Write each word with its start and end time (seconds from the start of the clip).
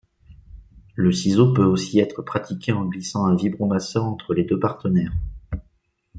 Le 0.95 1.11
ciseau 1.11 1.53
peut 1.53 1.63
aussi 1.63 1.99
être 1.99 2.23
pratiqué 2.23 2.71
en 2.71 2.85
glissant 2.85 3.27
un 3.27 3.35
vibromasseur 3.35 4.03
entre 4.03 4.33
les 4.33 4.43
deux 4.45 4.57
partenaires. 4.59 5.13